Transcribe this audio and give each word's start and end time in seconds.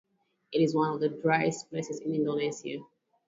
It 0.51 0.63
is 0.63 0.73
one 0.73 0.91
of 0.95 0.99
the 0.99 1.09
driest 1.09 1.69
places 1.69 1.99
in 1.99 2.15
Indonesia. 2.15 2.79